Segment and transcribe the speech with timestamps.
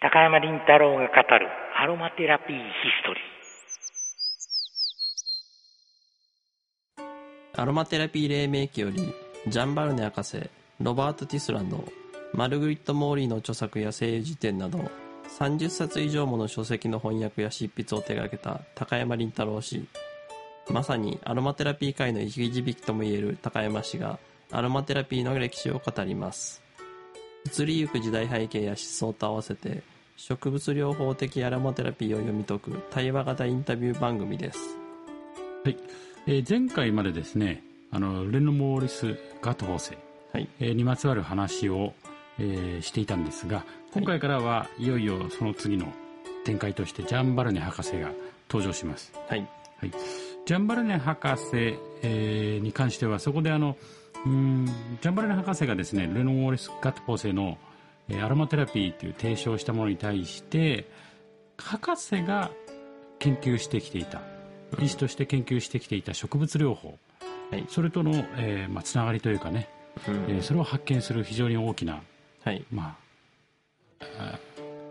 [0.00, 2.62] 高山林太郎が語るアロマテラピーヒ
[3.02, 7.60] ストリー。
[7.60, 9.12] アロマテラピー黎明期より
[9.48, 10.48] ジャンバルネ博士
[10.80, 11.82] ロバート・ティスランド
[12.32, 14.88] マルグリット・モーリーの著作や精油辞典など
[15.36, 19.84] 30冊以上もの書籍の翻訳や執筆を手掛けた高山林太郎氏。
[20.70, 24.20] まさにアロマテラピー界の生き字引ともいえる高山氏が
[24.52, 26.67] アロマテラピーの歴史を語ります。
[27.48, 29.82] 移りゆく時代背景や思想と合わせて
[30.16, 34.58] 植物療法的アロマテラピーを読み解く対話型インタビュー番組です。
[35.64, 35.76] はい、
[36.26, 39.96] えー、前回までですねあのレノモーリス・ガト法生、
[40.32, 40.48] はい。
[40.60, 41.94] えー、にまつわる話を、
[42.38, 45.86] えー、していたんですが今回からはいよいよその次の
[46.44, 48.10] 展開としてジャンバルネ博士が
[48.50, 49.12] 登場します。
[49.28, 49.92] はい、はい、
[50.44, 53.76] ジャンバルネ博士、えー、に関してはそこであの
[54.28, 54.66] うん。
[55.00, 57.58] ジャンバルネ博士がですねレノモーリス・ガト法生の
[58.10, 60.88] アロマテラピーという提唱したものに対して
[61.56, 62.50] 博士が
[63.18, 64.20] 研究してきていた。
[64.80, 66.98] 医師として研究してきていた植物療法、
[67.50, 69.68] はい、それとの、えーまあ、つながりというかね、
[70.06, 72.02] うん、えー、それを発見する非常に大きな、
[72.44, 72.62] はい。
[72.70, 72.96] ま
[74.00, 74.38] あ、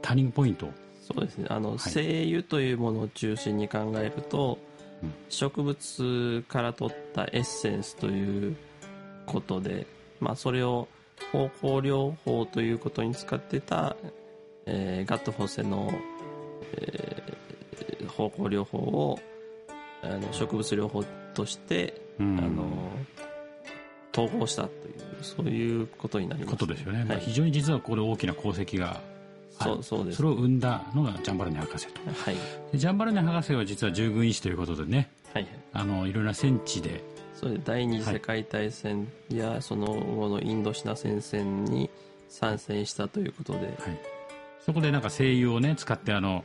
[0.00, 0.70] ターニングポイント。
[1.02, 1.46] そうですね。
[1.50, 4.58] あの、はい、精油というものを中心に考えると、
[5.02, 8.56] うん、植物から取ったエッセンスという
[9.26, 9.86] ことで、
[10.20, 10.88] まあ、それを
[11.32, 13.96] 方向療法ということに使ってた、
[14.66, 15.92] えー、ガット・フォセの、
[16.74, 19.18] えー、方向療法を
[20.02, 22.90] あの植物療法として、うん、あの
[24.12, 29.00] 統合したというそういうことになります、ね、ことですよね、はい、非常に実はここで大きな功績が
[29.58, 30.18] そうそうです。
[30.18, 37.02] それを生んだのがジャンバルネ博士と、はい、ジャンバルネ博士は実は従軍医師ということでね、はい、あのいろんな戦地で
[37.36, 41.90] それ第二次世界大戦やその後のインドシナ戦線に
[42.28, 43.76] 参戦したということで、はい、
[44.64, 46.44] そこでなんか精油をね使ってあの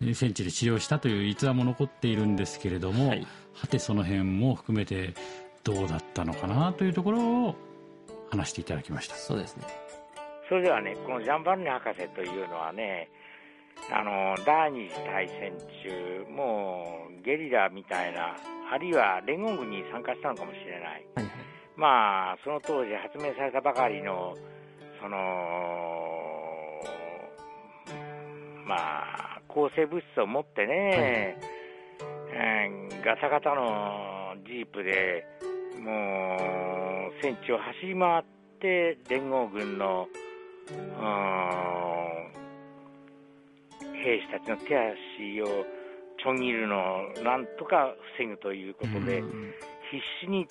[0.00, 5.14] 戦地で治療したという逸話も残っているんですけれども、はい、はてその辺も含めて
[5.64, 7.56] どうだったのかなというところを
[8.30, 9.16] 話していただきました。
[9.16, 9.64] そうですね。
[10.48, 13.10] それではねこのジャンバルネ博士というのはね
[13.92, 15.52] あの第二次大戦
[15.82, 18.36] 中もうゲリラみたいな
[18.72, 21.32] あるいは連合軍に参加したのかもしれない、はいはい、
[21.76, 24.36] まあその当時発明されたばかりの
[25.00, 25.18] その
[28.66, 31.50] まあ抗生物質を持ってね、はい
[32.32, 35.26] えー、ガタガタのジープで
[35.80, 36.36] も
[37.10, 38.24] う戦地を走り回っ
[38.60, 40.06] て連合軍の
[44.02, 45.64] 兵士たちの手足を
[46.22, 49.22] ちょん切るのをなんとか防ぐということで、
[49.90, 50.46] 必死に、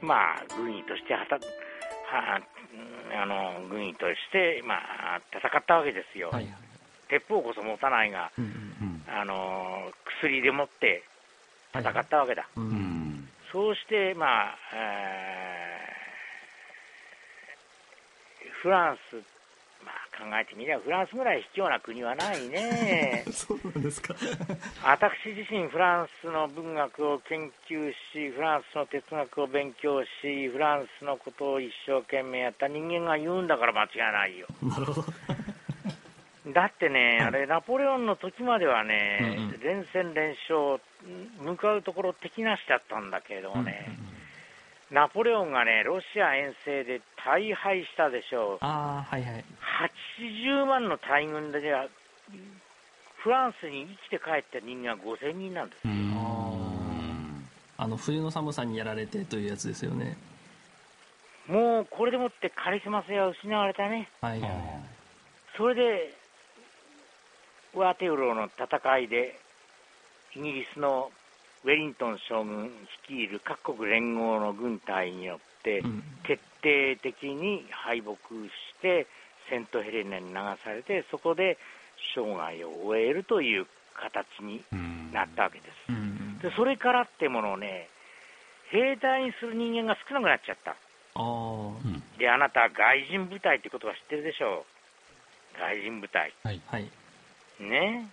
[0.00, 2.40] まあ、軍医としてはたは
[3.12, 6.54] あの軍医として、まあ、戦ったわけですよ、はいはい、
[7.08, 8.68] 鉄砲こそ持たないが、うんうん
[9.10, 9.90] あの
[10.20, 11.02] 薬でもって
[11.72, 19.37] 戦ったわけだ、はいうん、そうして、まあえー、フランスまあ、
[20.18, 23.24] 考えてみればフランスぐらい卑怯な国はないね。
[23.30, 24.14] そうなんですか。
[24.82, 34.46] 私自身フランスの文学を研究しフランスの哲学を勉強しフランスのことを一生懸命やった人間が言うんだから間違いないよ。
[34.62, 35.04] なるほど。
[36.46, 40.80] だってね、あれ、ナポレオンの時まではね、うんうん、連戦連勝、
[41.40, 44.18] 向かうところ敵なしだったんだけれどもね、うんうん
[44.90, 48.58] ナポレオンがね、ロシア遠征で大敗したでしょう。
[48.60, 49.44] あはいはい。
[49.78, 51.60] 80万の大軍で、
[53.18, 55.94] フランスに生きて帰った人間は5000人なんですよ。
[57.76, 60.16] あの、冬の寒さにやられてというやつですよね。
[61.46, 64.08] もう、これでもってカリスマ性は失われたね。
[64.20, 64.50] はいはい。
[65.56, 66.14] それで、
[67.74, 69.38] ワーテウローの戦いで、
[70.34, 71.10] イギリスの
[71.64, 72.70] ウェリントン将軍
[73.08, 75.82] 率いる各国連合の軍隊によって
[76.22, 78.18] 徹底的に敗北し
[78.80, 79.06] て
[79.48, 81.58] セントヘレナに流されてそこで
[82.14, 84.64] 生涯を終えるという形に
[85.12, 86.42] なったわけです。
[86.42, 87.88] でそれからってものをね
[88.70, 90.76] 兵隊にする人間が少なくなっちゃった。
[91.14, 91.72] あ
[92.18, 94.64] であなた外人部隊って言葉知ってるでしょ
[95.56, 95.58] う。
[95.58, 96.32] 外人部隊。
[96.44, 96.60] はい、
[97.60, 98.08] ね。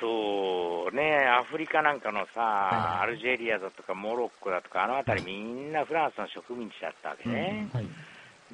[0.00, 7.68] そうね、アフリカなんかのさ、はい、アルジェリアだとかモロッコだとか、あの辺りみんなフランスの植民地だったわけね。
[7.72, 7.86] はい、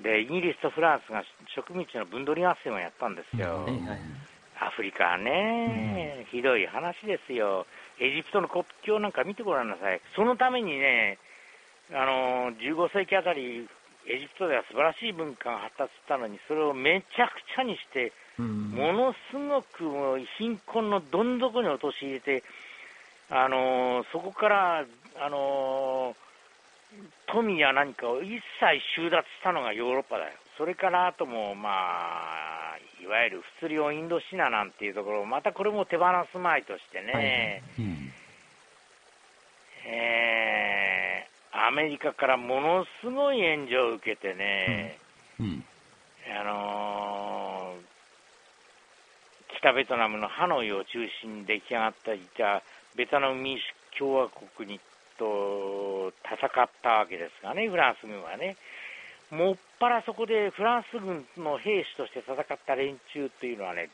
[0.03, 1.23] で、イギリスとフランスが
[1.55, 3.65] 植民地の分取り合戦をやったんですよ。
[3.65, 4.01] はい、
[4.61, 7.67] アフリカはね、ひどい話ですよ。
[7.99, 10.01] エジプトの国境なんか見てごらんなさい。
[10.17, 11.19] そのためにね、
[11.93, 13.69] あの15世紀あたり、
[14.07, 22.43] エジプトでは素晴らしい文化が発達したのに、それをめちゃくちゃにして、ものすごく貧困のどん底に陥れて、
[23.29, 26.30] あのー、そこから、あのー、
[27.27, 30.33] 富や何かを一切収奪したのがヨーロッパだよ。
[30.59, 38.13] それからあとも、まあ、いわゆる不釣りをインドシナなんていうところ、またこれも手放すまいとしてね、はいうん、
[39.87, 44.99] えー、アメリカからものすごい援助を受けてね、
[45.39, 45.47] うん。
[45.47, 45.65] うん、
[46.39, 52.63] あのー、北ベトナムのハノイを中心に出来上がったいた
[52.97, 54.81] ベトナム民主共和国に
[55.21, 55.25] と
[56.31, 58.57] 戦ったわけですがね、フランス軍はね。
[59.31, 63.89] もっぱらそこでフランス軍の兵士として戦った連中っていうのはね、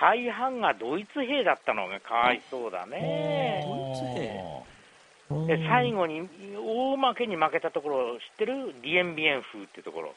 [0.00, 3.64] 大半がドイツ兵だったのがかわいそうだね。
[3.64, 4.04] ドイツ
[5.46, 5.56] 兵？
[5.56, 6.28] で最後に
[6.58, 8.74] 大負けに負けたところ知ってる？
[8.82, 10.14] ディエンビエン風っていうところ。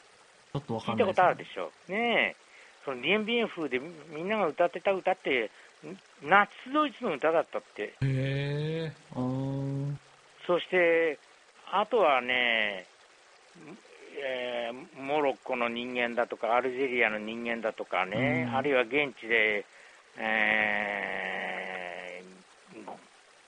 [0.52, 1.70] ちょっと聞いたことあるでしょ？
[1.88, 2.36] ねえ。
[2.84, 5.50] そのディエンビエン風でみんなが歌ってた歌って、
[6.22, 7.82] ナチスドイツの歌だったって。
[7.84, 8.92] へえ。
[10.46, 11.18] そして、
[11.72, 12.86] あとはね、
[14.20, 19.64] えー、モロッコの人間だとか、アルジェリアの人間だとかね、うん、あるいは現地で、
[20.18, 22.84] えー、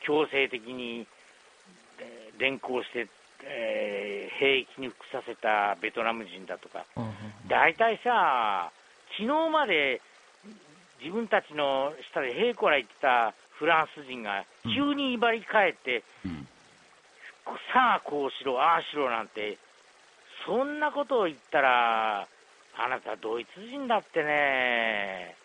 [0.00, 1.06] 強制的に
[2.38, 3.08] 連行して、
[3.44, 6.84] えー、兵役に服させたベトナム人だとか、
[7.48, 8.70] 大体さ、
[9.16, 10.00] 昨日まで
[11.00, 16.39] 自分たちの下で兵こら言ってたフランス人が急に威張り返って、うん、
[17.72, 19.58] さあこうしろ、ああしろなんて
[20.46, 22.26] そんなことを言ったら、あ
[22.88, 25.36] なたドイツ人だってね、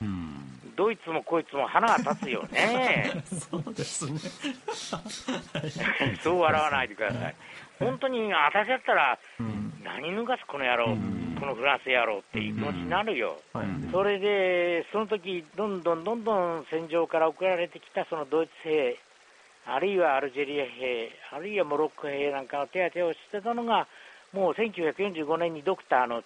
[0.00, 3.24] うん、ドイツもこいつも花が立つよね。
[3.50, 4.18] そうですね。
[6.22, 7.34] そう笑わないでください。
[7.78, 13.40] 本当に私だったら、うん、何抜かすこの野郎、うん、このフランス野郎っていう気持ちになるよ。
[13.90, 18.98] それで、その時どんどんどんどん戦場から送られてきたそのドイツ兵、
[19.66, 23.86] あるいはアルジェリア兵、あるいはモロッコ兵なんかの手当てをしてたのが、
[24.32, 26.22] もう1945年にドクターの、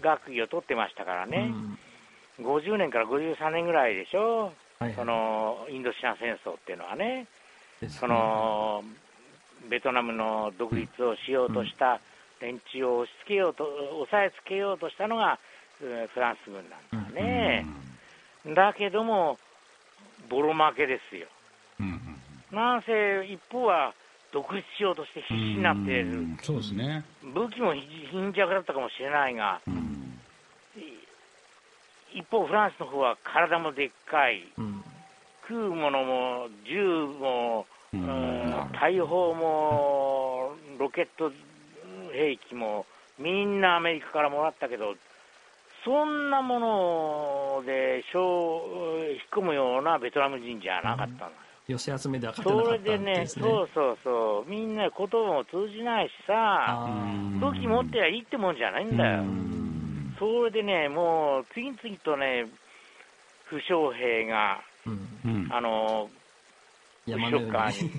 [0.00, 1.52] 学位を取ってましたからね、
[2.40, 7.26] 50年から53年ぐらいでしょ、はいはい、そのインドシナ戦争っていうのはね、
[7.80, 7.88] ね。
[7.88, 8.82] その
[9.68, 12.00] ベトナムの独立をしようとした
[12.40, 13.64] 連中を押し付けようと、
[14.02, 15.38] 押さえつけようとしたのが
[15.78, 17.66] フランス軍なんだね。
[18.54, 19.38] だけども、
[20.28, 21.26] ボロ負けですよ。
[22.52, 23.92] なんせ一方は
[24.32, 29.60] 独立しようとして必死になっている、そうですね、武器も貧弱だったかもしれないが、
[32.12, 34.44] 一方、フランスの方は体もでっかい、
[35.48, 37.66] 食うものも銃も、
[38.80, 41.30] 大砲もロケット
[42.12, 42.86] 兵器も
[43.18, 44.94] みんなアメリカからもらったけど、
[45.84, 48.24] そんなもので引っ
[49.30, 51.30] 込むようなベトナム人じゃなかったの。
[51.66, 56.88] 寄せ集めでは勝てなかったんです、ね、それでね、そうそうそう、みんな言葉も通じないしさ、
[57.40, 59.24] 武器持ってりゃいいってもんじゃないんだよ。
[60.18, 62.46] それでね、もう次々とね、
[63.46, 64.90] 負傷兵が、う
[65.28, 66.10] ん、あの、
[67.06, 67.90] 後ろ側に。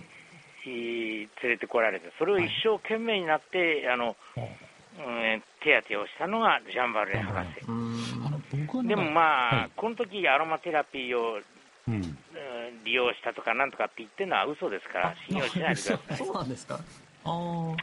[0.68, 8.88] 連れてこられて、それを一生懸命になって、あの、うん、手当てをしたのがジャンバルレ博士。
[8.88, 11.40] でもまあ、はい、この時アロマテラピーを
[11.88, 12.18] うん、
[12.84, 16.18] 利用したとかなんとかって言ってるのは嘘ですから、信用しないでください。
[16.18, 16.80] そうなんですか？
[17.24, 17.76] あ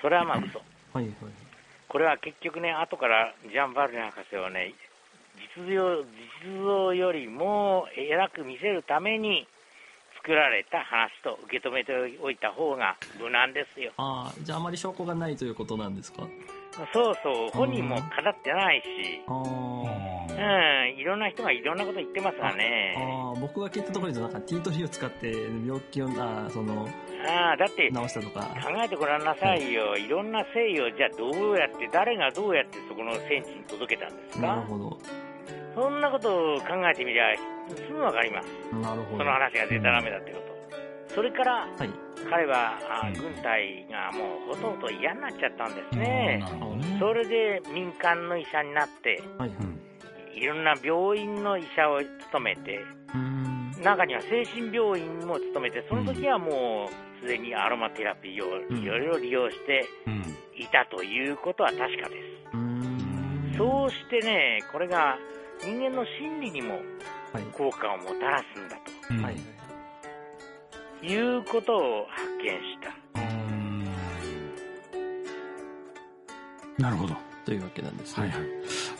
[0.00, 0.58] それはまあ嘘。
[0.92, 1.14] はいはい。
[1.88, 4.74] これは結局ね、後からジャン・バルネ博士はね、
[5.56, 9.46] 実像実像よりも偉く見せるために
[10.16, 13.92] 作られた話と受け止めておいた方が無難ですよ。
[13.96, 16.26] ああ、じゃああまり証拠がないということなんですか？
[16.92, 19.93] そうそう、本人も語ってないし、うん、
[20.96, 22.94] いろんな人がいろんなこと言ってますがね。
[22.96, 25.32] ああ、僕が聞いたところでなんかティートリーを使って
[25.66, 26.88] 病気を、あその、
[27.26, 28.40] ああ、だって、治したとか。
[28.62, 29.90] 考えてごらんなさいよ。
[29.90, 34.46] はい、いろんな誠意を、じゃあどうやって、誰がどうやってそこの戦地に届けたんですか？
[34.46, 34.98] なるほど。
[35.74, 37.34] そんなことを考えてみりゃ、
[37.68, 38.48] すぐわかります。
[38.74, 39.18] なるほど。
[39.18, 41.14] その話がデタラメだってこと。
[41.14, 41.90] それから、はい、
[42.28, 42.78] 彼は、
[43.16, 46.42] 軍隊がもうほとんど嫌になっちゃったんですね。
[46.42, 49.58] ねそれで民間の医者になって、はいはい、
[50.36, 52.84] いろんな病院の医者を務めて、
[53.82, 59.88] 中には精神病院も務めて、その時はもうすでにアロマテラピーをいろいろ利用して
[60.56, 62.16] いたということは確かで
[63.52, 63.56] す。
[63.56, 65.16] そうしてね、これが
[65.60, 66.80] 人間の心理にも
[67.52, 68.82] 効果をもたらすんだと。
[69.22, 69.36] はい。
[71.06, 72.90] いうことを発見した。
[76.82, 77.14] なるほど。
[77.44, 78.48] というわけなんですね、はいはい、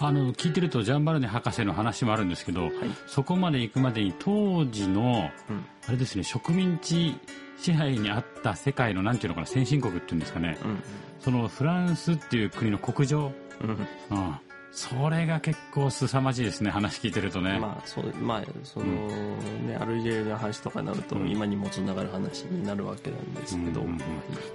[0.00, 2.72] あの聞いてるとジャンバルネ博士の話もあるんですけど、はい、
[3.06, 7.16] そこまで行くまでに当時の、うん、あれですね植民地
[7.58, 10.82] 支配にあった世界のなんていうのかな先進国っていうんですかね、うん、
[11.20, 13.32] そのフランスっていう国の国情、
[13.62, 14.38] うん、うん
[14.74, 17.58] それが結構凄まじいですね話聞いてるとね。
[17.60, 24.00] まあそうまあその、うん、ねアルジェリアの話とかになると、今にもつながる話になるわけなんですけど、うんうんうん、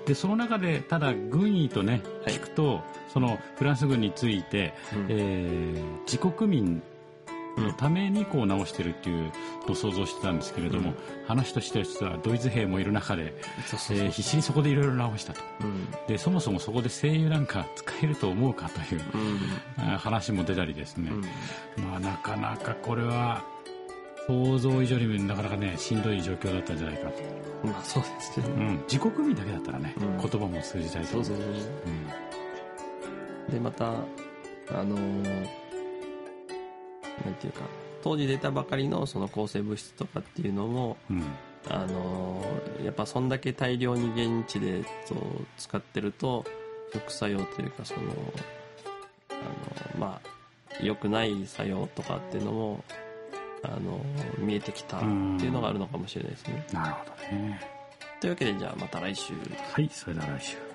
[0.05, 2.83] でその中でただ軍医とね聞くと、はい、
[3.13, 6.83] そのフランス軍について、うん、えー、自国民
[7.59, 9.31] のためにこう直してるっていう
[9.67, 10.95] のを想像してたんですけれども、うん、
[11.27, 13.33] 話としてはドイツ兵もいる中で、
[13.91, 19.01] え必死にそこでいろいろ直したと、うん、でそもそもそこで声優なんか使えると思うかという、
[19.79, 21.11] うん、話も出たりですね、
[21.77, 23.43] まあなかなかこれは
[24.27, 27.67] 想像以上になかなかねしんどい状況だったんじゃないかと。
[27.67, 31.23] まあそうですね、うん、自国民だけだったらね、言葉も通じたりとか。
[31.25, 31.69] そうそうそ
[33.49, 33.93] う、でまた
[34.71, 35.68] あのー
[37.25, 37.61] なんていうか
[38.01, 41.23] 当時出たばかりのその抗生物質とかっていうのも、うん、
[41.69, 42.43] あの
[42.83, 45.15] やっぱそんだけ大量に現地でと
[45.57, 46.45] 使ってると
[46.91, 48.01] 副作用というかその
[49.29, 52.83] あのまあ良くない作用とかっていうのも
[53.63, 53.99] あの
[54.37, 56.65] 見えてきたっていうのがあるのかもしれないですね。
[56.71, 57.59] なるほどね。
[58.21, 59.33] というわけでじゃあまた来週。
[59.73, 60.68] はい、それでは来週。